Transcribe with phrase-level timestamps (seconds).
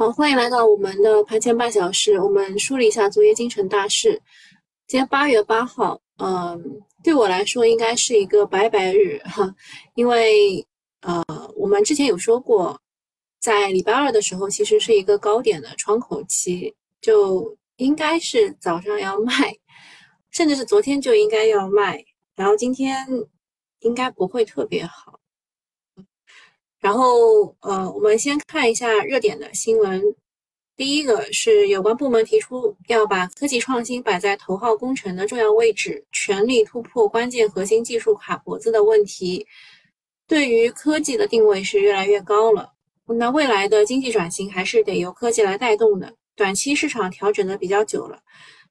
[0.00, 2.20] 好，欢迎来到我们的盘前半小时。
[2.20, 4.12] 我们梳理一下昨夜京城大事。
[4.86, 9.52] 今天八月八号，嗯，对我来说应该是一个拜拜日哈，
[9.96, 10.64] 因为
[11.00, 11.24] 呃，
[11.56, 12.80] 我们之前有说过，
[13.40, 19.52] 在礼拜二的时候其实是一个高点的窗口期，就应该是早上要卖，
[20.30, 22.04] 甚至是昨天就应该要卖，
[22.36, 23.04] 然后今天
[23.80, 25.17] 应该不会特别好。
[26.80, 30.02] 然后，呃，我们先看一下热点的新闻。
[30.76, 39.44] 第一个是有关部门提出要把科技创新摆在头号工程的重要位置，全力突破关键核心技术卡脖子的问题。
[40.28, 42.72] 对于科技的定位是越来越高了。
[43.06, 46.14] 那未来的经济转型还是得由科技来带动的。
[46.36, 48.20] 短期市场调整的比较久了，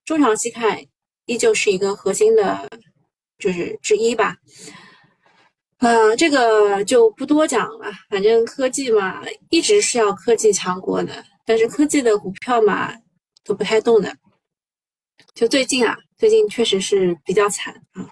[0.05, 0.79] 中长期看
[1.25, 2.69] 依旧是一个核心的，
[3.37, 4.37] 就是之一吧。
[5.79, 7.91] 呃，这个就不多讲了。
[8.09, 12.91] 反正科技嘛，一直是要科技强国的，但是科技的股票嘛，
[13.45, 14.15] 都不太动的。
[15.35, 18.09] 就最近啊，最近确实是比较惨啊。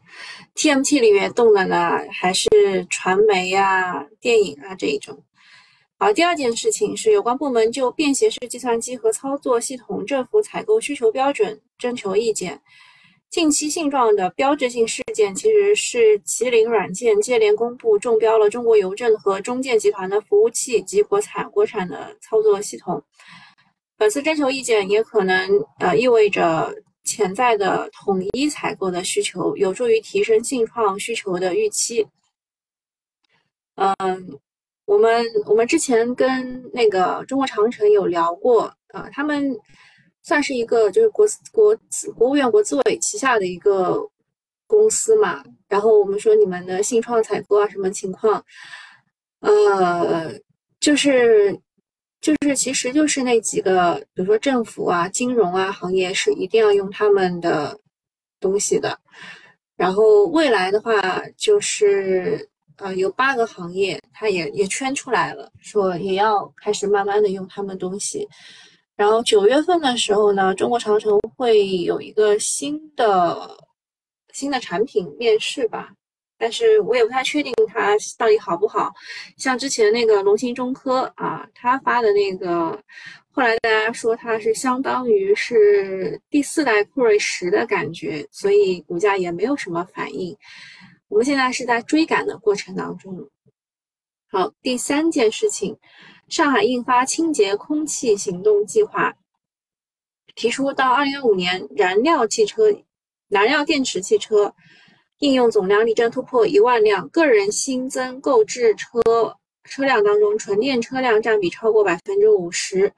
[0.55, 2.49] TMT 里面动的呢，还是
[2.89, 5.23] 传媒啊、电影啊这一种。
[5.97, 12.61] 好，第二件事情是有关部门就便携式计算机和操作系统政府采购需求标准征求意见。
[13.29, 23.03] 近期性状的标志性事件，其实是麒麟软件接连公布中标了中国邮政和中建集团的服务器及国产国产的操作系统。
[23.97, 26.73] 本次征求意见也可能呃意味着
[27.03, 32.07] 潜在的统一采购的需求，有助于提升信创需求的预期。
[33.75, 34.39] 嗯，
[34.85, 39.53] 我们我们之前跟那个中国长城有聊过，呃，他们。
[40.25, 41.77] 算是一个就是国国
[42.17, 43.97] 国务院国资委旗下的一个
[44.65, 48.43] 公司嘛，然后我们说你们的信创采购啊什么情况？
[49.41, 50.33] 呃，
[50.79, 51.55] 就是
[52.21, 57.79] 就是其实就是那几个，比如说政府啊、金融啊行业是一定要用他们的
[58.39, 58.99] 东西的。
[59.75, 68.27] 然后未来的话，就是呃有八个行业，它也也圈出来了，说也要开始慢慢的用他们东西。
[68.95, 73.57] 然后九月份的时候呢，中国长城会有一个新的
[74.31, 75.93] 新的产品面世吧，
[76.37, 78.93] 但是我也不太确定它到底好不好。
[79.37, 82.71] 像之前那个龙芯中科啊，他发的那个，
[83.31, 90.33] 后来大家说它是相当于是第四代酷睿十的感觉，所以股价也没有什么反应。
[91.09, 93.29] 我们现在是在追赶的过程当中。
[94.31, 95.77] 好，第三件事情。
[96.27, 99.15] 上海印发清洁空气行动计划，
[100.33, 102.63] 提出到二零二五年，燃料汽车、
[103.29, 104.55] 燃料电池汽车
[105.19, 108.99] 应用总量力争突破一万辆，个人新增购置车
[109.65, 112.91] 车辆当中，纯电车辆占比超过百分之五十。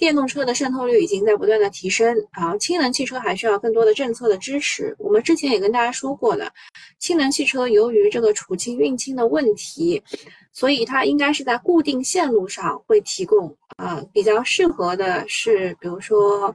[0.00, 4.96] 电动车的渗透率已经在不断的提升，啊，氢能汽车还需要更多的政策的支持。
[4.98, 6.50] 我们之前也跟大家说过的，
[6.98, 10.02] 氢能汽车由于这个储氢运氢的问题，
[10.54, 16.46] 所以它应该是在固定线路上会提供，啊，比较适合的是，比如说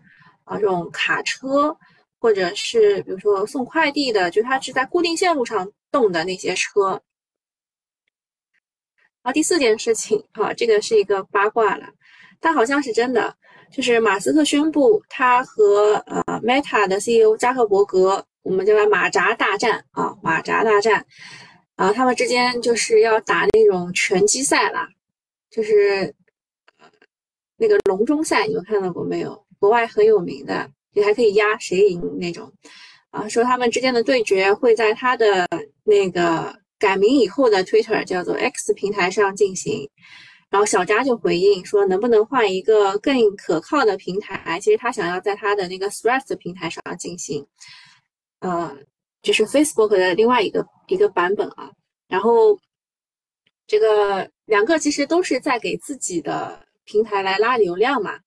[0.45, 1.77] 啊这种卡车，
[2.19, 6.99] 或者是比如说送快递的，就它是在固定线路上动的那些车。
[9.21, 11.85] 好，第四件事情，啊，这个是一个八卦了。
[12.39, 13.35] 但好像是真的，
[13.71, 21.05] 就是马斯克宣布他和呃 Meta 的 CEO 扎克伯格，我们叫他马扎大战啊，马扎大战，
[21.75, 24.87] 啊，他们之间就是要打那种拳击赛啦，
[25.49, 26.13] 就是
[26.79, 26.87] 呃
[27.57, 29.43] 那个龙中赛，你们看到过没有？
[29.57, 32.51] 国外很有名的，你还可以压谁赢那种，
[33.09, 35.47] 啊，说他们之间的对决会在他的
[35.83, 39.89] 那个改名以后的 Twitter 叫做 X 平台上进行。
[40.55, 44.57] 然后小扎就回应说，能不能换一个更可靠的平台？
[44.61, 47.45] 其实他想要在他的那个 Threads 平台上进行，
[48.39, 48.73] 呃，
[49.21, 51.69] 就是 Facebook 的另外一个一个版本啊。
[52.07, 52.57] 然后
[53.67, 58.17] 这个两个其实都是在给自己的平台来拉流量嘛。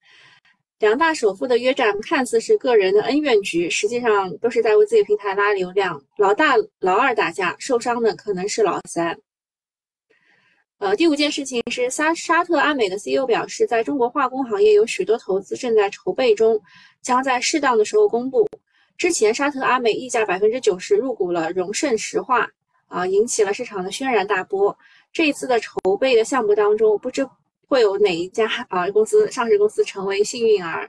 [0.81, 5.99] 两大首富的约战看似是个人的恩怨局，实际上都是在为自己平台拉流量。
[6.19, 9.19] 老大老二打架，受伤的可能是老三。
[10.79, 16.61] 呃，第五件事情是沙沙特阿美的 CEO 表示，在中国化工行业有许多投资正在筹备中，
[17.03, 18.49] 将在适当的时候公布。
[18.97, 22.49] 之前沙特阿美溢价百分之九十入股了荣盛石化，
[22.87, 24.77] 啊，引起了市场的轩然大波。
[25.13, 27.29] 这一次的筹备的项目当中，不知
[27.67, 30.89] 会有哪一家啊公司上市公司成为幸运儿。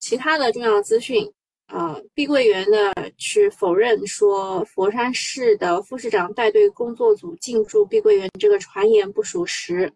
[0.00, 1.32] 其他的重要资讯。
[1.68, 9.92] 呃，碧桂园呢是否认说佛山市的副市长带队工作组进驻碧桂园这个传言不属实。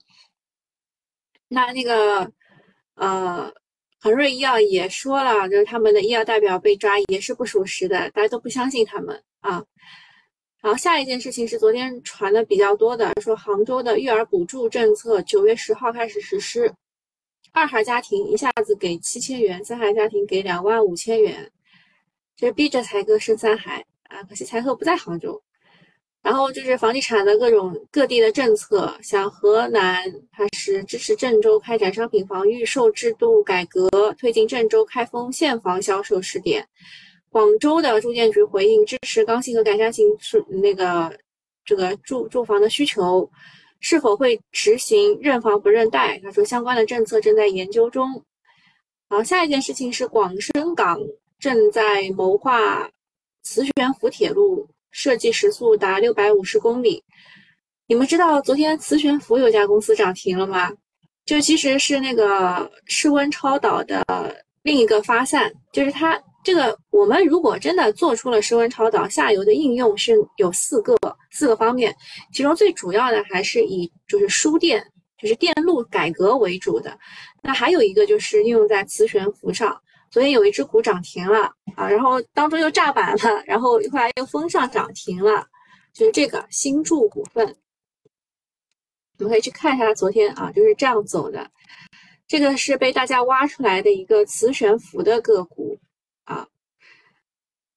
[1.49, 2.31] 那那个
[2.95, 3.53] 呃，
[4.01, 9.65] 恒瑞医药也说了，就是他们的医药代表被抓也是不属实的，大家都不相信他们啊。
[10.61, 16.73] 然后下一件事情是昨天传的比较多的，说杭州的育儿补助政策九月十号开始实施，
[17.51, 21.51] 二孩家庭一下子给七千元，三孩家庭给两万五千元，
[22.43, 24.21] 这逼着才哥生三孩啊！
[24.25, 25.41] 可惜才哥不在杭州。
[26.23, 30.03] 然后就是房地产的各种各地的政策，像河南
[30.33, 36.67] 它是支持郑州开展商品房预售制度改革，推进郑州开封现房销售试点。
[37.31, 41.17] 广州的住建局回应支持刚性和改善型是那个
[41.65, 43.31] 这个住住房的需求，
[43.79, 46.19] 是否会执行认房不认贷？
[46.25, 48.21] 他说相关的政策正在研究中。
[49.09, 50.99] 好，下一件事情是广深港
[51.43, 52.89] 正在谋划
[53.43, 57.03] 磁悬浮铁路，设计时速达六百五十公里。
[57.89, 60.71] 你们知道昨天磁悬浮有家公司涨停了吗？
[61.27, 64.05] 就其实是那个室温超导的
[64.63, 66.17] 另一个发散，就是它。
[66.45, 70.97] 这个我们如果真的做出了室温超导，下游的应用是有四个
[71.33, 71.93] 四个方面，
[72.33, 74.85] 其中最主要的还是以就是输电，
[75.21, 76.97] 就是电路改革为主的。
[77.43, 79.77] 那还有一个就是应用在磁悬浮上。
[80.13, 85.47] 昨天有一只股涨停了啊，然后当中又炸板了，然后后来又封上涨停了，
[85.95, 87.57] 就是这个新筑股份，
[89.19, 91.51] 我们可以去看一下昨天啊就是这样走的。
[92.29, 95.79] 这个是被大家挖出来的一个磁悬浮的个股。
[96.25, 96.47] 啊，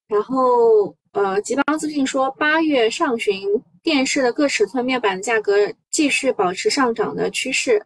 [0.08, 3.42] 然后呃，吉邦资讯说，八月上旬
[3.82, 7.84] 电视的各尺寸面板价格继续保持上涨的趋势，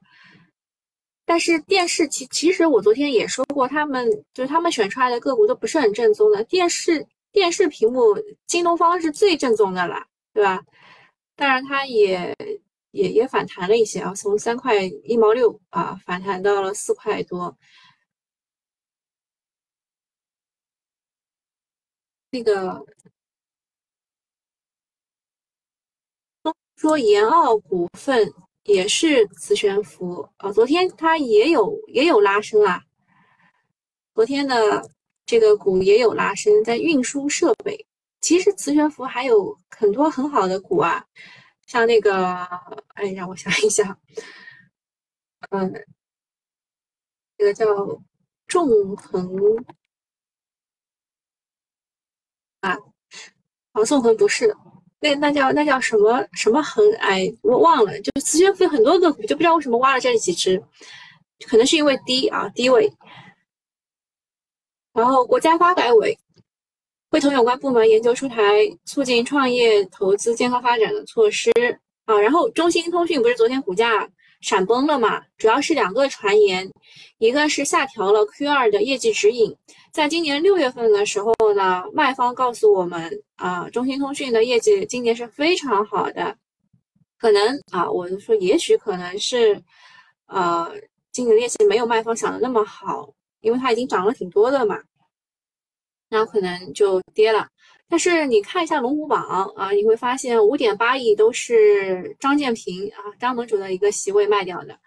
[1.29, 6.43] 但是电视其其实我昨天也说过，他们就是他们选出来的个股都不是很正宗的。
[6.45, 8.17] 电视电视屏幕，
[8.47, 10.03] 京东方是最正宗的了，
[10.33, 10.63] 对吧？
[11.35, 12.35] 当然，它也
[12.91, 17.55] 也也反弹了一些啊，从三块一毛六啊反弹到了四块多。
[22.31, 22.83] 那个
[26.75, 28.33] 说延奥股份
[28.69, 32.81] 也是磁悬浮啊，昨天它也有也有拉升啊，
[34.13, 34.89] 昨天的
[35.25, 37.85] 这个股也有拉升，在运输设备，
[38.21, 41.03] 其实磁悬浮还有很多很好的股啊，
[41.65, 42.43] 像那个，
[42.93, 43.99] 哎，让我想一想，
[45.49, 45.73] 嗯，
[47.37, 47.65] 这个叫
[48.47, 49.65] 纵横。
[52.61, 52.77] 啊，
[53.71, 54.53] 黄宋恒不是，
[54.99, 56.83] 那那叫那叫什么什么恒？
[56.99, 60.61] 哎，我忘了，就磁悬浮很多个股，就不知道为什么挖了这几只，
[61.47, 62.91] 可能是因为低啊低位。
[64.93, 66.17] 然后国家发改委
[67.11, 71.51] 会同有关部门研究出台促进创业投资健康发展的措施
[72.05, 72.19] 啊。
[72.19, 74.09] 然后中兴通讯不是昨天股价？
[74.41, 75.21] 闪崩了嘛？
[75.37, 76.71] 主要是两个传言，
[77.17, 79.53] 一个是下调了 Q 二的业绩指引，
[79.91, 86.35] 在今年六月份的时候呢，卖方告诉我们啊，中兴通讯的业绩今年是非常好的，
[87.17, 89.61] 可能啊，我就说也许可能是，
[90.27, 90.71] 呃，
[91.11, 94.79] 今年的业绩没有卖方想的那么好，因为它已经涨了挺多的嘛，
[96.09, 97.47] 然后可能就跌了。
[97.87, 104.79] 但是你看一下龙虎榜啊，你会发现五点八亿都是张建平啊张盟主的一个席位卖掉的，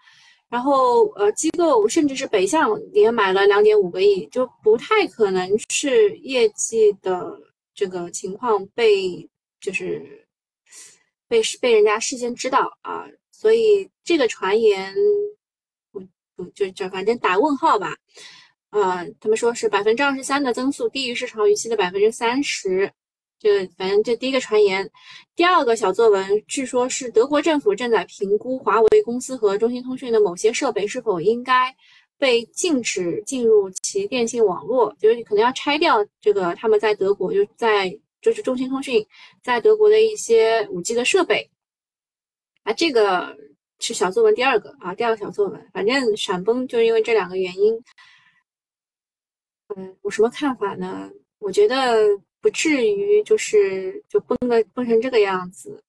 [0.53, 7.35] 然后呃机构甚至是北向也买了两点五个亿，就不太可能是业绩的
[7.73, 9.27] 这个情况被
[9.59, 10.27] 就是
[11.27, 14.93] 被被人家事先知道啊，所以这个传言
[15.91, 15.99] 不
[16.35, 17.95] 不就就反正打问号吧。
[18.69, 22.93] 啊，他们说是百分之二十三的增速低于市场预期的百分之三十，
[23.43, 24.89] 这反正这第一个传言。
[25.35, 31.75] 第二个小作文，据说是德国政府正在评估华为公司和中兴通讯的某些设备是否应该
[32.17, 39.05] 被禁止进入其电信网络，就是可能要拆掉这个他们在德国就在就是中兴通讯
[39.41, 41.49] 在德国的一些五 G 的设备。
[42.63, 43.35] 啊，这个
[43.79, 47.83] 是小作文第二个啊，第二个小作文，反正闪崩就是因为这两个原因。
[49.75, 51.09] 嗯，我什么看法呢？
[51.39, 52.07] 我觉得
[52.43, 55.81] 不至于，就是就崩的崩成这个样子。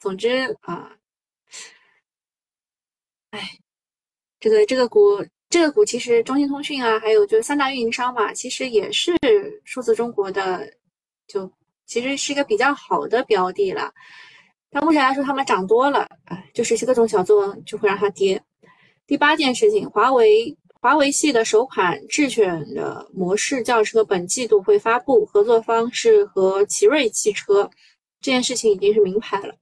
[0.00, 0.28] 总之
[0.62, 0.90] 啊，
[3.30, 3.40] 哎，
[4.40, 9.14] 这个这个股，这个股其实中兴通讯啊，还有就是三大运营商嘛，其实也是
[9.62, 10.68] 数字中国的，
[11.28, 11.48] 就
[11.86, 13.94] 其实是一个比较好的标的了。
[14.70, 18.42] 但目前来说，他们涨多了，哎，就是各种小作文就会让它跌。
[19.06, 20.56] 第八件事情，华为。
[20.84, 27.70] 华为系的首款智选的模式轿车本季度会发布，合作方是和奇瑞汽车，
[28.20, 29.56] 这件事情已经是明牌了。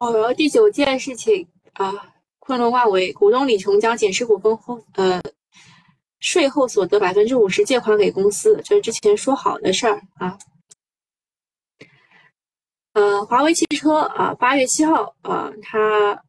[0.00, 5.18] 哦，然后第九件事情，啊，昆仑万维股东李琼将减持股份后，呃，
[6.20, 10.38] 税后所得百分之五十借款给公司，这是之前说好的事儿啊。
[12.92, 16.22] 呃，华为汽车啊，八月七号啊，它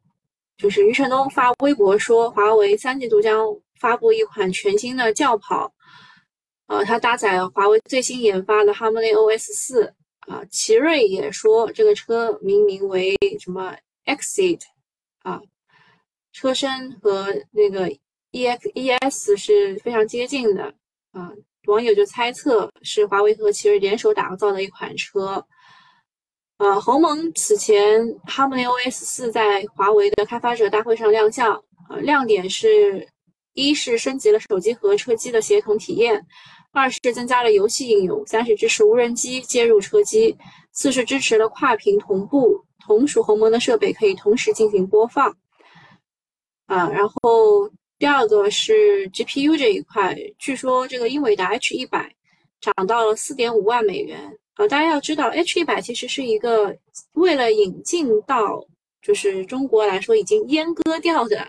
[0.58, 3.46] 就是余承东发微博说，华为三季度将
[3.80, 5.74] 发布一款全新的轿跑，
[6.68, 10.44] 呃，它搭载华为最新研发的 Harmony OS 四啊。
[10.50, 14.62] 奇瑞也说，这个车命名为什么 Exit
[15.24, 15.42] 啊，
[16.32, 17.90] 车身和那个
[18.32, 20.74] EX ES 是非常接近的
[21.12, 21.32] 啊，
[21.68, 25.46] 网友就猜测是华为和奇瑞联手打造的一款车。
[26.58, 31.54] 呃，鸿蒙此前 Harmony OS 四在华为的开发者大会上亮相，
[31.90, 33.06] 呃，亮点是
[33.54, 36.26] 一是升级了手机和车机的协同体验，
[36.72, 40.38] 二是增加了游戏应用，三是支持无人机接入车机，
[40.72, 45.36] 四是支持了跨屏同步，同属鸿蒙的设备可以同时进行播放。
[46.68, 47.70] 啊，然后
[48.00, 52.16] 第二个是 GPU 这一块，据说这个英伟达 H 一百
[52.62, 54.38] 涨到了四点五万美元。
[54.58, 56.78] 呃，大家要知道，H 一百其实是一个
[57.14, 58.66] 为了引进到
[59.02, 61.42] 就是中国来说已经阉割掉的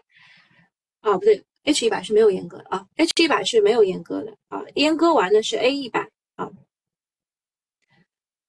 [1.01, 6.01] 啊，不对，H 一百是没有阉割的啊，H 一百是没有阉割的啊，阉割完的是 A 一百
[6.35, 6.51] 啊。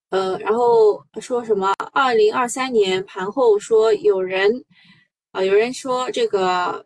[0.10, 1.74] 呃，然后说什么？
[1.94, 4.66] 二零二三年盘后说有人
[5.32, 6.86] 啊，有人说这个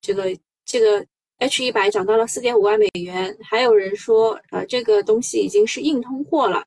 [0.00, 1.04] 这个这个。
[1.42, 6.64] H 一百涨到了四点五万美元，还有人说，呃，这个东西已经是硬通货了。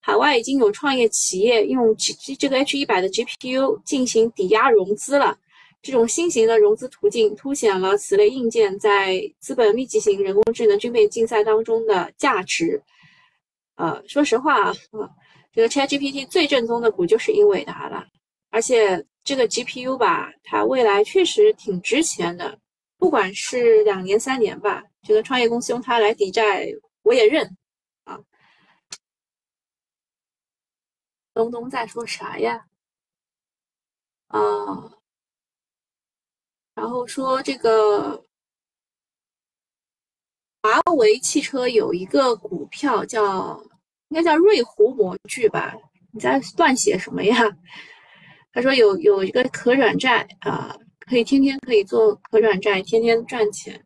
[0.00, 1.94] 海外已经有创业企业用
[2.38, 5.36] 这个 H 一百的 GPU 进行抵押融资了。
[5.82, 12.82] 这种新型的融资途径凸显了此类硬件在资本密集型人工智能军备竞赛当中的价值。
[13.76, 14.74] 呃，说实话啊，
[15.52, 18.06] 这个 ChatGPT 最正宗的股就是英伟达了，
[18.50, 22.58] 而且这个 GPU 吧，它未来确实挺值钱的。
[23.04, 26.66] 不管是两年三年吧，这个创业公司用它来抵债，
[27.02, 27.54] 我也认
[28.04, 28.18] 啊。
[31.34, 32.64] 东东在说啥呀？
[34.28, 34.40] 啊，
[36.74, 38.24] 然后说这个
[40.62, 43.62] 华为汽车有一个股票叫，
[44.08, 45.76] 应该叫瑞虎模具吧？
[46.10, 47.36] 你在乱写什么呀？
[48.50, 50.74] 他说有有一个可转债啊。
[51.06, 53.84] 可以天天可以做可转债，天天赚钱。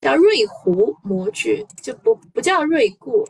[0.00, 3.26] 叫瑞湖模具，就不不叫瑞固，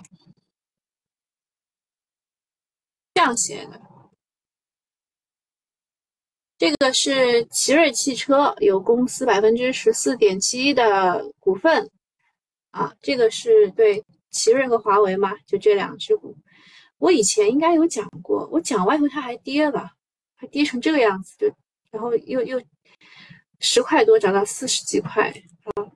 [3.14, 3.80] 这样写的。
[6.58, 11.90] 这个是奇瑞汽车有公司百分之十四点七的股份
[12.72, 16.36] 啊，这个是对奇瑞和华为嘛，就这两只股。
[16.98, 19.92] 我以前应该有讲过，我讲完以后它还跌了。
[20.38, 21.54] 它跌成这个样子，就
[21.90, 22.62] 然后又又
[23.58, 25.28] 十块多涨到四十几块
[25.64, 25.90] 啊。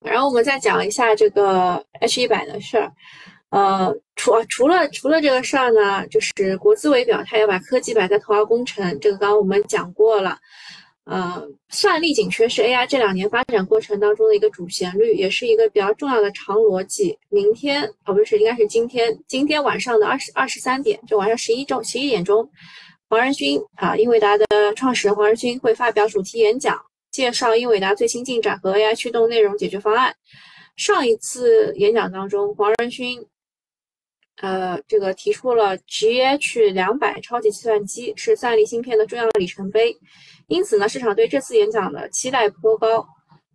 [0.00, 2.92] 然后我们再讲一下这个 H 一百的事儿，
[3.50, 10.38] 呃，除啊除了除了这个事儿呢，就是国资委表态要把科技摆在头号工程，这个刚刚我们讲过了。
[11.04, 17.18] 呃，算力紧缺是 AI 这两年发展过程当中的一个主旋律，也是一个比较重要的长逻辑。
[17.28, 22.48] 明天哦，不是，应该是今天，今天晚上的二十二十三点，就晚上十一钟十一点钟，
[23.08, 26.80] 黄仁勋啊，英伟达的创始人黄仁勋会发表主题演讲，
[27.10, 30.14] 介绍英伟达最新进展和 AI 驱动内容解决方案。
[30.76, 33.22] 上一次演讲当中，黄仁勋
[34.36, 39.96] 呃，这个提出了 GH 两百超级计算机是算力芯片的重要里程碑。
[40.48, 43.06] 因此呢，市场对这次演讲的期待颇高，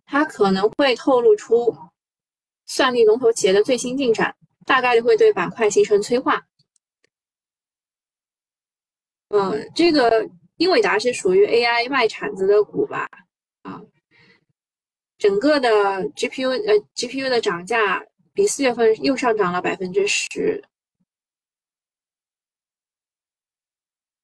[0.06, 1.76] 它可能会透露出
[2.66, 4.34] 算力龙头企业的最新进展，
[4.66, 6.44] 大概率会对板块形成催化。
[9.28, 13.08] 嗯，这个英伟达是属于 AI 卖铲子的股吧？
[13.62, 13.80] 啊，
[15.18, 15.70] 整个的
[16.16, 18.02] GPU 呃 GPU 的涨价
[18.40, 20.64] 比四月份又上涨了百分之十。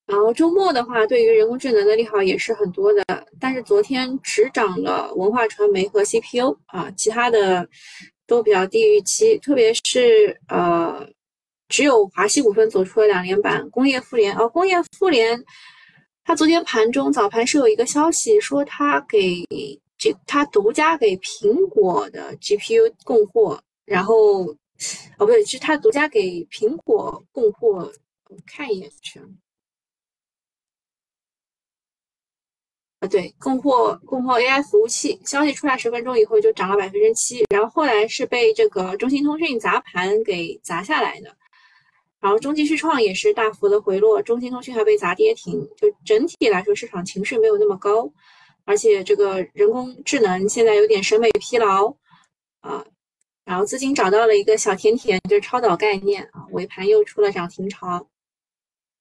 [0.06, 3.04] 然后周末的话，对于人工智能的利好也是很多的，
[3.38, 7.68] 但是昨天只涨了文化传媒和 CPU 啊，其他的
[8.26, 11.06] 都比较低于预期，特别是呃，
[11.68, 15.38] 只有华西股份走出了两连板，工业富联哦，工业富联，
[16.24, 19.44] 它昨天盘中早盘是有一个消息说它给
[19.98, 24.56] 这它独家给苹果的 GPU 供货，然后哦
[25.18, 27.90] 不对，是它独家给苹果供货，
[28.28, 29.18] 我看一眼去。
[33.00, 41.36] 啊，对，供货供货 AI 服务器消息出来十分钟以后就涨了百分之七，然后后来是被这个中兴通讯砸盘给砸下来的。
[42.18, 48.10] 然后中继续创也是大幅的回落，中兴通讯还被砸跌停，就整体来说市场情绪没有那么高，
[48.64, 51.94] 而且这个人工智能现在有点审美疲劳
[52.60, 52.84] 啊，
[53.46, 58.06] 然后资金找到了一个小甜甜，就是超导概念啊，尾盘又出了涨停潮。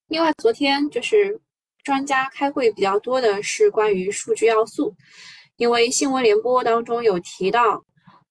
[0.08, 1.38] 另外，昨天就是
[1.84, 4.94] 专家开会比较多的是关于数据要素，
[5.56, 7.84] 因为新闻联播当中有提到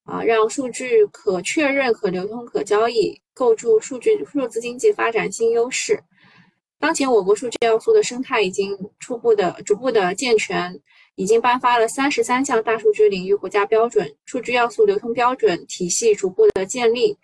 [0.05, 3.21] 啊，让数据可确认、可流通、可交易。
[3.37, 6.01] 构筑数据数字经济发展新优势。
[6.79, 10.73] 当前我国数据要素的生态已经初步的、逐步的健全，
[11.15, 17.17] 已经颁发了三十三项大数据领域国家标准，数据要素流通标准体系逐步的建立。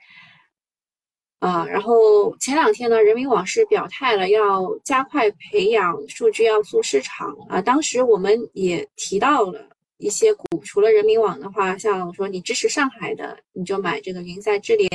[1.40, 7.36] 啊，然后前两天呢，人民网是表态了，要加快培养数据要素市场。
[7.50, 9.68] 啊，当时我们也提到了
[9.98, 14.90] 一些股，除了人民网的话，像说你支持上海的，你就买这个云赛智联。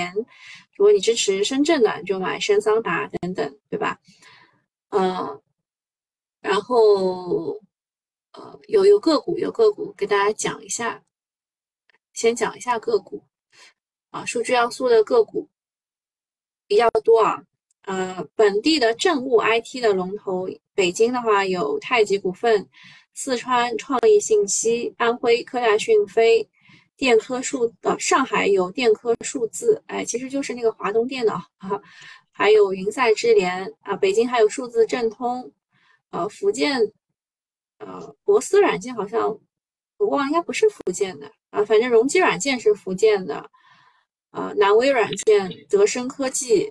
[0.76, 3.98] 如果你支持深圳的，你就买深桑达等等，对吧？
[4.90, 5.40] 嗯，
[6.40, 7.58] 然后
[8.36, 11.02] 呃，有有个股，有个股给大家讲一下，
[12.12, 13.22] 先讲一下个股
[14.10, 15.48] 啊，数据要素的个股
[16.66, 17.42] 比较多啊。
[17.82, 22.68] 呃，本地的政务 IT 的龙头，北京的话有太极股份，
[23.14, 26.48] 四川创意信息，安徽科大讯飞。
[26.98, 31.78] 电科数呃，上海有电科数字，哎，其实就是那个华东电脑啊，
[32.32, 35.52] 还有云赛智联啊，北京还有数字正通，
[36.08, 36.80] 呃，福建
[37.78, 39.38] 呃，博思软件好像
[39.98, 43.50] 我忘了，应该不是福建的啊，反正容基软件是福建的，
[44.30, 46.70] 啊，南威软件、德生科技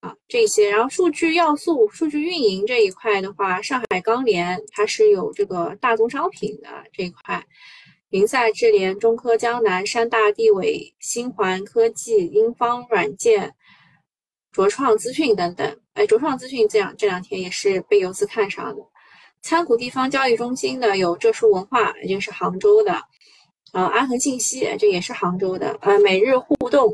[0.00, 7.44] 啊这些，然后数据要素、数据运营这一块的话，上海钢联它是有这个大宗商品的这一块。
[8.10, 13.52] 云赛智联、中科江南、山大地伟、新环科技、英方软件、
[14.52, 15.80] 卓创资讯等等。
[15.94, 18.82] 哎，卓创资讯这两这两天也是被游资看上的。
[19.44, 22.94] 参股地方交易中心的有浙数文化，也就是杭州的；
[23.74, 26.88] 呃，安恒信息，这也是杭州的；呃，每日互动，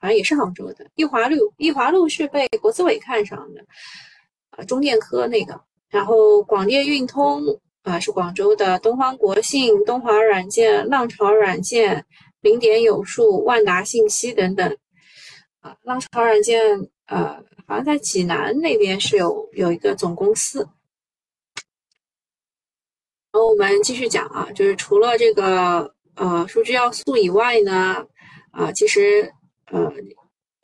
[0.00, 0.86] 好像也是杭州的。
[0.94, 3.64] 易华路，易华路是被国资委看上的。
[4.56, 7.42] 呃，中电科那个，然后广电运通。
[7.82, 12.02] 啊，是广州的东方国信、东华软件、浪潮软件、
[12.40, 14.74] 零点有数、万达信息等等。
[15.60, 16.62] 啊，浪潮软件，
[17.08, 20.66] 呃，好像在济南那边是有有一个总公司。
[23.34, 28.06] 然后我们继续讲啊，就是除了这个呃数据要素以外呢，
[28.52, 29.28] 啊，其实
[29.70, 29.92] 呃。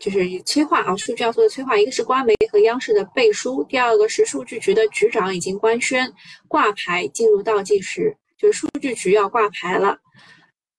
[0.02, 6.10] 就是催化啊，数据要素的催化，一个是官媒和央视的背书，第二个是数据局的局长已经官宣
[6.48, 9.98] 挂牌进入倒计时，就是数据局要挂牌了。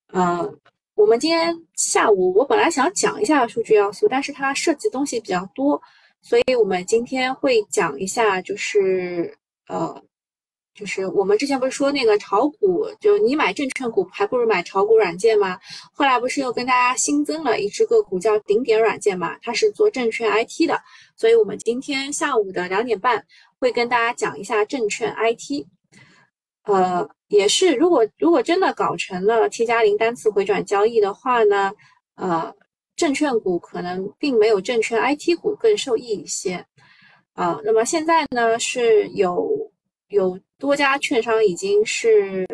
[0.07, 0.51] 呃，
[0.95, 5.79] 我们今天下午我本来想讲一下数据要素，但是它涉及东西比较多，
[6.23, 10.01] 所以我们今天会讲一下，就是呃。
[10.73, 15.59] 就是我们之前不是说那个炒股，就你买证券股还不如买炒股软件吗？
[15.91, 19.37] 后来不是又跟大家新增了一只个股叫顶点软件嘛？
[19.41, 20.81] 它是做证券 IT 的，
[21.17, 23.23] 所以我们今天下午的两点半
[23.59, 25.67] 会跟大家讲一下证券 IT。
[26.63, 31.73] 呃，也是，如果如果真的搞成了 T 加零单次回转交易的话呢，
[32.15, 32.51] 呃，
[32.95, 36.65] 证券股可能并没有证券 IT 股更受益一些。
[37.33, 39.60] 啊，那么现在呢是有。
[40.11, 42.45] 有多家券商已经是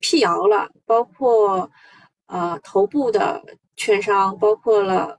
[0.00, 1.70] 辟谣了，包括
[2.26, 3.42] 呃头部的
[3.76, 5.18] 券商，包括了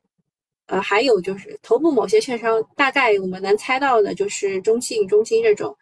[0.67, 5.75] 呃还有就是头部某些券商，大概我们能猜到的就是中信、中兴这种，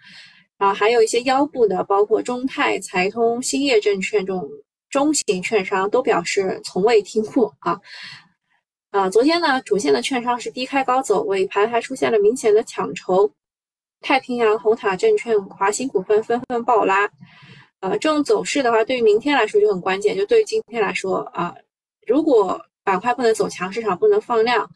[0.58, 4.50] 啊还有一些腰部的，包括中泰、财通、兴业证券这种
[4.90, 7.80] 中型券商都表示从未听过啊
[8.92, 9.10] 啊！
[9.10, 13.32] 昨天呢，主线的券商是低开高走，尾盘还出现了明显的抢筹。
[14.02, 17.10] 太平洋、红塔证券、华兴股份纷纷暴拉，
[17.80, 20.18] 呃，这种走势的话，对于明天来说就很关键。
[20.18, 21.56] 就对于今天来说啊，
[22.08, 24.68] 如果板块不能走强，市场不能放量，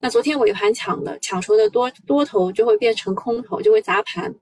[0.00, 4.32] 那昨天尾盘抢的抢筹的多多头就会变成空头，就会砸盘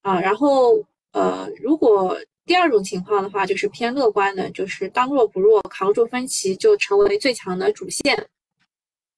[0.00, 0.18] 啊。
[0.18, 0.74] 然后
[1.12, 8.26] 呃，如果第二种情况的话，就是偏乐观的，就是当弱不弱，扛住分歧就成为最强的主线。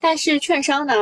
[0.00, 0.94] 但是券商呢，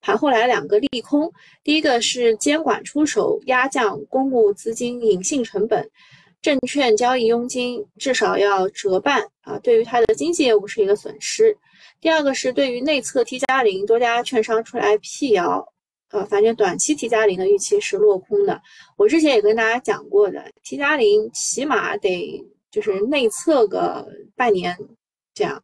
[0.00, 5.90] 盘后来两个利空，第一个是监管出手压降公募资金隐性成本，
[6.42, 11.56] 证券交易佣金至少要折半啊，对于它的经济业务是一个损失。
[12.02, 15.66] 第二个是对于内测 T 加零，多家券商出来辟谣，
[16.10, 18.60] 呃，反正短期 T 加零的预期是落空的。
[18.98, 24.76] 我之前也跟大家讲过的，T 加零起码得就是内测个半年
[25.32, 25.62] 这样。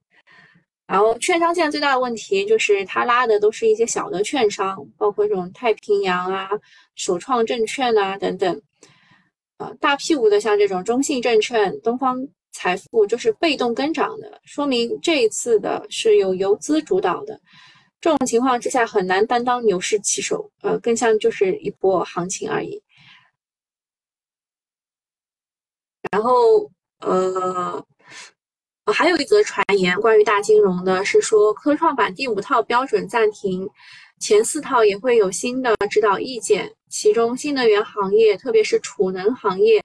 [0.90, 6.50] 然后券商现在最大的问题就是它拉的都是一些小的券商，包括这种太平洋啊、
[6.96, 8.61] 首创证券啊等等。
[9.59, 17.40] 呃，大屁股的像这种中信证券、东方财富就是被动跟涨的，说明这一次的是由游资主导的。
[18.00, 22.83] 这种情况之下很难担当牛市旗手，呃，更像就是一波行情而已。
[26.11, 27.87] 然后，呃。
[28.92, 33.68] 还有一则传言，关于大金融的是说，科创板第五套标准暂停，
[34.18, 36.70] 前四套也会有新的指导意见。
[36.88, 39.83] 其中，新能源行业，特别是储能行业，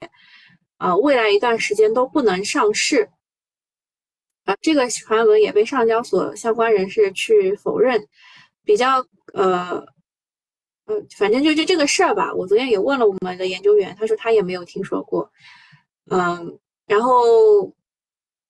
[0.78, 3.10] 啊，未来一段时间都不能上市。
[4.46, 8.08] 啊，这个传闻也被上交所相关人士去否认。
[8.63, 9.86] 比较，呃，
[10.86, 12.34] 呃，反正就就这个事儿吧。
[12.34, 15.30] 我昨天也问了我们的研究员，他说他也没有听说过。
[16.10, 17.74] 嗯，然后。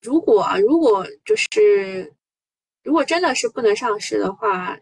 [0.05, 2.13] 如果如果就是
[2.83, 4.77] 如果真的是不能上市的话，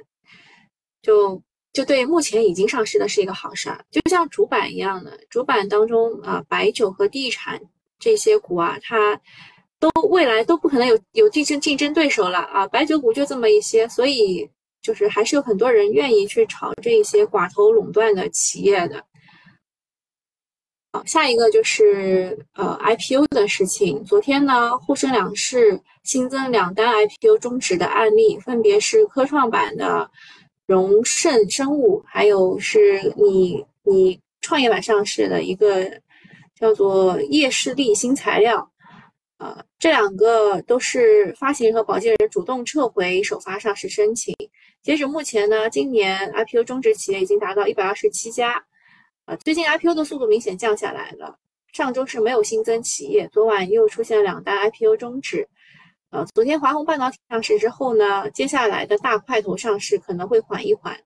[1.01, 7.61] 就就对目前已经上市的是一个好事儿，就像主板一样的，主板当中啊，白酒和地产
[7.97, 9.19] 这些股啊，它
[9.79, 14.49] 都未来都不可能有有竞争竞争对手了啊，白酒股就这么一些，所以
[14.81, 19.03] 就是还是有很多人愿意去炒这些寡头垄断的企业的。
[20.95, 24.03] 好，下一个就是呃 IPO 的事情。
[24.05, 30.07] 昨天呢，沪深两市新增两单 IPO 终止的案例，分别是科创板的
[30.67, 35.89] 荣盛生物，还有是你你创业板上市的一个
[36.55, 38.69] 叫做叶士力新材料。
[39.39, 44.31] 呃，这两个都是发行人和保荐人主动撤回首发上市申请。
[44.83, 48.63] 截止目前呢，今年 IPO 终止企业已经达到一百二十七家。
[49.25, 51.37] 啊，最近 IPO 的速度明显降下来了。
[51.71, 55.47] 上周是没有新增企业，昨晚又出现两单 IPO 终止。
[56.09, 60.99] 呃，昨天华虹半导体上市之后呢，接下来的大块头上市可能会缓一缓。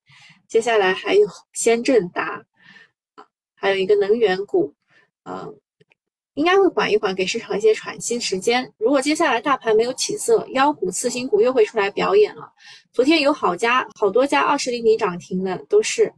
[0.48, 2.44] 接下来还有先正达，
[3.54, 4.74] 还有一个能源股，
[5.24, 5.54] 呃，
[6.34, 8.74] 应该会缓一缓，给市场一些喘息时间。
[8.80, 12.52] 如果接下来大盘没有起色，妖股次新股又会出来表演了。
[12.92, 16.12] 昨天有好家好多家二十厘米涨停的都是。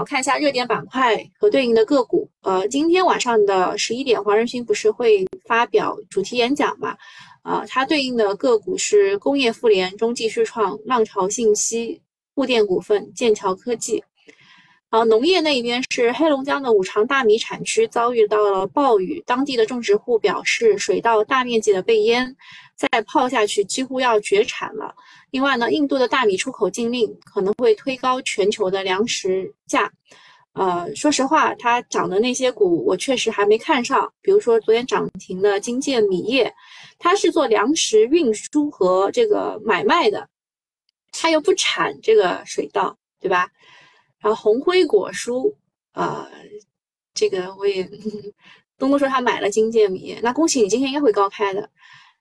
[0.00, 2.26] 好，看一下热点板块和对应的个股。
[2.40, 6.96] 呃，今天晚上的十一点，黄仁勋不是会发表主题演讲嘛？
[7.42, 12.00] 啊，它对应的个股是工业富联、中继世创、浪潮信息、
[12.34, 14.02] 沪电股份、剑桥科技。
[14.90, 22.34] 好，农业那一边是黑龙江的五常大米产区遭遇到了暴雨，当地的种植户表示水稻大面积的被淹，
[22.88, 24.94] 再泡下去几乎要绝产了。
[25.30, 29.92] 另外呢，印度的大米出口禁令可能会推高全球的粮食价。
[30.54, 36.52] 呃，说实话，它涨的那些股我确实还没看上，比如说昨天涨停的金建米业，
[36.98, 40.28] 它是做粮食运输和这个买卖的，
[41.12, 43.48] 它又不产这个水稻，对吧？
[44.18, 45.54] 然后红辉果蔬，
[45.92, 46.26] 呃，
[47.14, 47.84] 这个我也
[48.76, 51.70] 东东说他买了金建米，那恭喜你今天应该会高开的。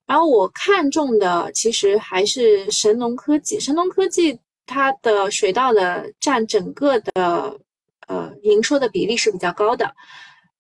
[0.10, 7.60] 然后我看中的其实还是神农科技，神农科技它的水稻的占整个的
[8.08, 9.93] 呃营收的比例是比较高的。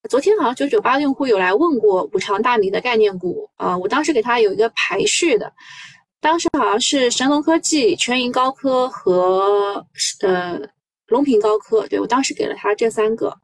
[0.07, 5.51] 昨天好像九九八用户有来问过五常大米的概念股，呃，我当时给他有一个排序的，
[6.21, 9.83] 当时好像是神农科技、全银高科和
[10.21, 10.61] 呃
[11.07, 13.35] 龙平高科，对我当时给了他这三个。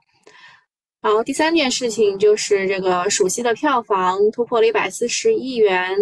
[1.05, 5.95] 然后第三件事情就是这个暑期的票房突破了一百四十亿元，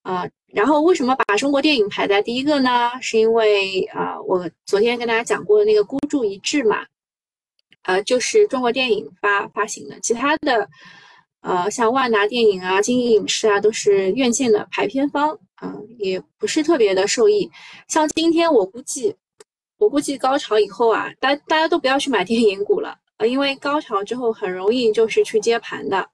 [0.00, 2.90] 啊，然后为什么把中国电影排在第一个呢？
[3.02, 6.86] 是因为啊，我昨天跟大家讲过的那个孤注一掷嘛，
[7.82, 10.66] 呃，就是中国电影发发行的，其他的，
[11.42, 17.50] 呃，像万达电影啊、金鹰影视啊，都是院线的排片方，啊，也不是特别的受益。
[17.88, 19.14] 像今天我估计，
[19.76, 22.96] 我估计高潮以后啊，大大家都不要去买电影股了。
[23.20, 26.08] 呃，因为高潮之后很容易就是去接盘的，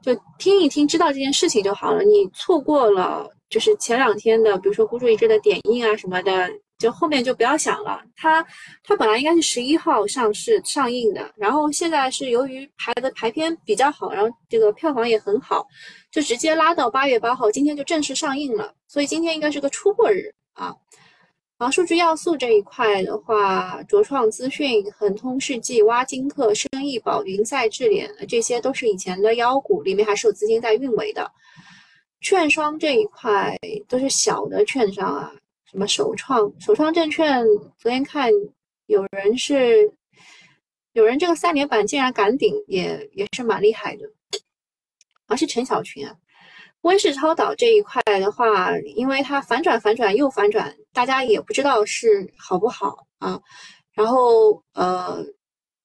[0.00, 2.04] 就听一听，知道这件事情就好了。
[2.04, 8.00] 你错过了，就是前两天的，比如说孤注一掷的点映啊什么的，就后面就不要想了。
[8.14, 8.46] 它
[8.84, 15.66] 它本来应该是十一号上市上映的，然后现在是由于排的排片比较好，然后这个票房也很好，
[16.12, 18.72] 就直接拉到八月八号，今天就正式上映了。
[18.86, 20.72] 所以今天应该是个出货日啊。
[21.60, 31.30] 然后数据要素这一块的话，卓创资讯、恒通世纪、挖金客、生意宝、云赛智联，这些都是以前的妖股，里面还是有资金在运维的。
[32.22, 33.54] 券商这一块
[33.86, 35.30] 都是小的券商啊，
[35.70, 37.44] 什么首创、首创证券，
[37.76, 38.32] 昨天看
[38.86, 39.92] 有人是
[40.94, 44.10] 有人这个三连板竟然敢顶，也也是蛮厉害的。
[45.26, 46.16] 而是陈小群啊，
[46.82, 53.40] 温室超导这一块的话，因为它反转反转又反转，大家也不知道是好不好啊。
[53.92, 55.22] 然后呃，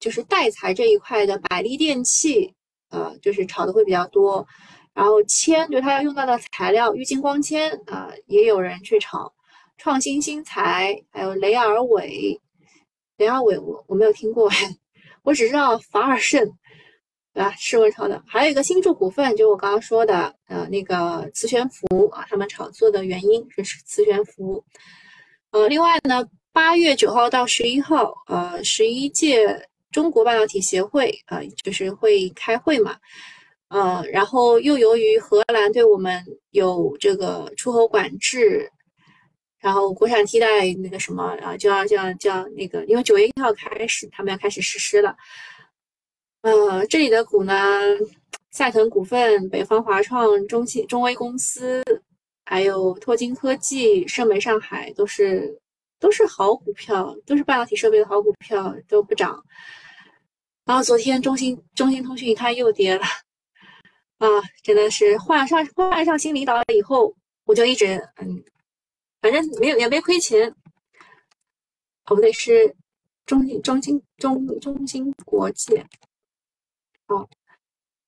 [0.00, 2.54] 就是带材这一块的百利电器，
[2.90, 4.46] 呃，就是炒的会比较多。
[4.94, 9.32] 然后铅，就它要用到的材料，玉金光纤啊，也有人去炒。
[9.76, 12.40] 创新新材，还有雷尔伟，
[13.18, 14.50] 雷尔伟我我没有听过，
[15.22, 16.50] 我只知道法尔胜。
[17.36, 17.54] 对吧？
[17.58, 24.64] 是温超的，还有一个新筑股份，就我刚刚说的，呃，那个磁悬浮啊，他们炒作的原因是磁悬浮。
[25.50, 32.96] 呃，另外呢，八月九号到十一号，呃，十一届中国半导体协会啊，就是会开会嘛，
[33.68, 38.66] 呃，然后又由于荷兰对我们有这个出口管制，
[39.60, 45.14] 然后国产替代那个什么啊，就要就要就要那个，因为九月一号开始，他们要开始实施了。
[46.46, 47.52] 呃，这里的股呢，
[48.52, 51.82] 赛腾股份、北方华创、中信、中微公司，
[52.44, 55.60] 还有拓金科技、盛美上海，都是
[55.98, 59.42] 都是好股票，都是半导体设备的好股票，都不涨。
[60.64, 63.04] 然后昨天中兴中兴通讯它又跌了，
[64.18, 64.28] 啊，
[64.62, 67.12] 真的是换上换上新领导了以后，
[67.44, 68.44] 我就一直嗯，
[69.20, 70.48] 反正没有也没亏钱。
[72.04, 72.72] 哦，不对，是
[73.26, 75.82] 中兴中兴中中兴国际。
[77.08, 77.28] 哦，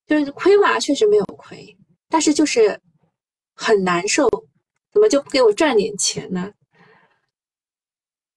[0.07, 1.77] 就是亏嘛，确实没有亏，
[2.09, 2.81] 但是就是
[3.55, 4.29] 很难受，
[4.93, 6.53] 怎么就不给我赚点钱呢？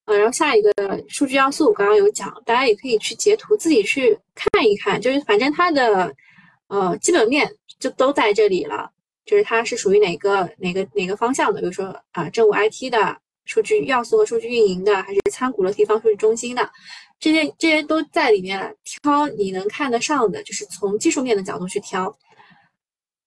[0.05, 0.71] 呃，然后下一个
[1.07, 6.13] 数据要素，我刚刚有讲，大家也可以去截图自己去看一看，就是反正它的
[6.67, 8.91] 呃基本面就都在这里了，
[9.25, 13.17] 就是它是属于哪个哪个哪个方向的，比如说啊政务 IT 的
[13.51, 16.71] 数据要素和数据运营的，还是参股了地方数据中心的。
[17.19, 22.17] 这些这些都在里面，挑你能看得上的，就是从技术面的角度去挑。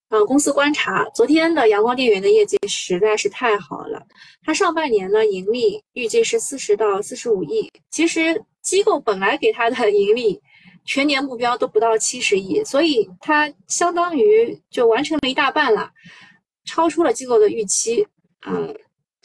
[0.09, 4.03] 嗯，公司观察，昨天的阳光电源的业绩实在是太好了，
[4.43, 10.41] 它上半年呢盈利预计是四十到四十五亿，其实机构本来给它的盈利
[10.87, 15.91] 全年目标都不到七十亿，所以它相当于就完成了一大半了，
[16.65, 18.07] 超出了机构的预期。
[18.47, 18.75] 嗯，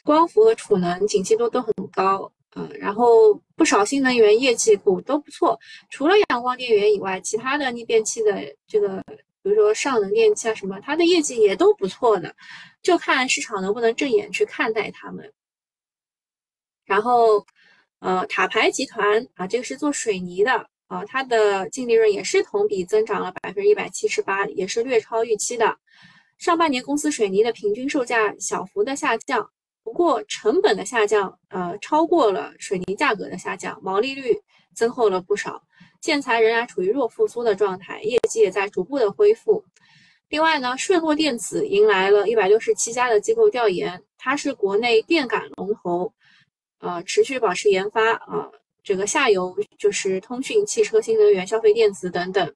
[0.04, 2.32] 光伏和储能景气度都很高。
[2.56, 5.58] 嗯，然后不少新能源业绩股都不错，
[5.92, 9.04] 除了阳光电源以外，其他的逆变器的这个，
[9.44, 12.36] 比如说上能电器啊什么，它的业绩也都不错的，
[12.82, 15.32] 就看市场能不能正眼去看待它们。
[16.86, 17.46] 然后，
[18.00, 25.78] 呃，塔牌集团啊，这个是做水泥的啊，它的净利润也是同比增长了百分之一百七十八，也是略超预期的。
[26.40, 29.52] 上半年公司水泥的平均售价小幅的下降。
[29.90, 34.40] 不过成本的下降，呃，超过了水泥价格的下降，毛利率
[34.76, 35.64] 增厚了不少。
[36.00, 39.66] 建材仍然处于弱复苏的状态，业绩也在逐步的恢复。
[40.28, 46.14] 另外呢，顺诺电子迎来了一百六十七家的机构调研，它是国内电感龙头，
[46.78, 48.48] 呃，持续保持研发啊。
[48.84, 52.54] 这个下游就是通讯、汽车、新能源、消费电子等等，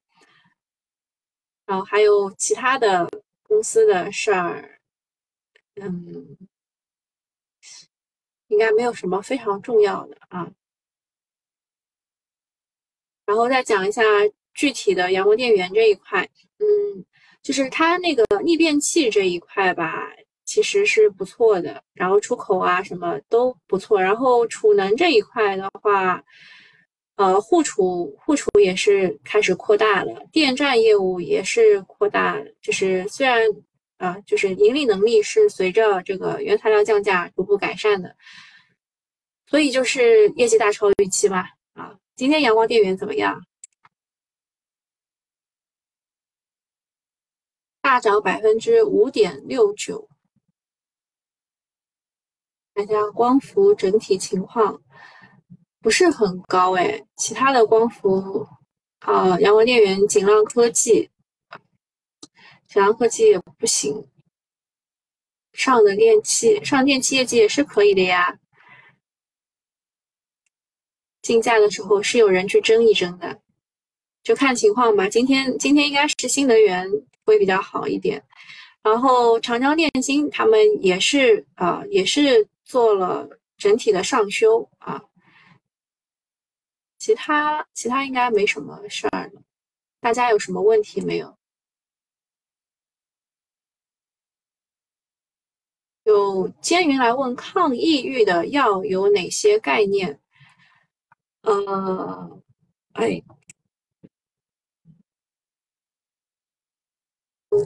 [1.66, 3.10] 然后还有其他的
[3.42, 4.78] 公司的事儿，
[5.82, 6.38] 嗯。
[8.54, 10.48] 应该没有什么非常重要的啊，
[13.26, 14.00] 然后再讲一下
[14.54, 16.22] 具体的阳光电源这一块，
[16.60, 17.04] 嗯，
[17.42, 20.08] 就是它那个逆变器这一块吧，
[20.44, 26.22] 其实是不错的，然后出口啊什么都不错，然后储能这一块的话，
[27.16, 33.42] 呃，户储户储也是开始扩大了，电站业务也是扩大，就是虽然。
[33.98, 38.16] 啊，就是盈利能力是随着这个原材料降价逐步改善的，
[39.46, 41.50] 所以就是业绩大超预期吧。
[41.74, 43.40] 啊，今天阳光电源怎么样？
[47.80, 50.08] 大涨百分之五点六九。
[52.74, 54.82] 看一下光伏整体情况，
[55.80, 57.06] 不是很高哎。
[57.16, 58.44] 其他的光伏，
[59.00, 61.08] 啊，阳光电源、锦浪科技。
[62.74, 64.04] 小阳科技也不行，
[65.52, 68.36] 上的电器上电器业绩也是可以的呀。
[71.22, 73.40] 竞价的时候是有人去争一争的，
[74.24, 75.08] 就看情况吧。
[75.08, 76.90] 今天今天应该是新能源
[77.24, 78.20] 会比较好一点，
[78.82, 85.00] 然后长江电芯他们也是啊，也是做了整体的上修啊。
[86.98, 89.42] 其他其他应该没什么事儿了，
[90.00, 91.38] 大家有什么问题没有？
[96.04, 100.20] 有监云来问抗抑郁的药有哪些概念？
[101.42, 102.42] 呃，
[102.92, 103.22] 哎，抑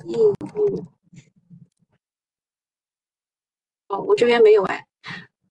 [0.06, 0.34] 郁，
[3.88, 4.86] 哦，我这边没有哎。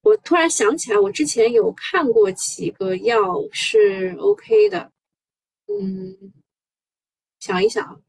[0.01, 3.19] 我突然想起来，我之前有看过几个药
[3.51, 4.91] 是 OK 的。
[5.67, 6.33] 嗯，
[7.39, 8.01] 想一想，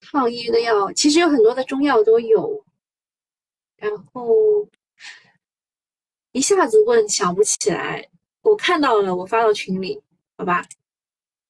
[0.00, 2.65] 抗抑郁的药其实有很多的中药都有。
[3.76, 4.68] 然后
[6.32, 8.08] 一下子问想不起来，
[8.42, 10.02] 我看到了，我发到群里，
[10.36, 10.66] 好吧？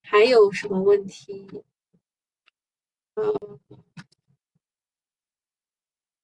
[0.01, 1.63] 还有什么问题？
[3.15, 3.59] 嗯。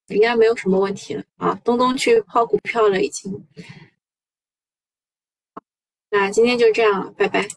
[0.08, 1.54] 应该没有什么问题了啊！
[1.64, 3.48] 东东去抛股票了，已经。
[6.10, 7.48] 那今天就这样了，拜拜。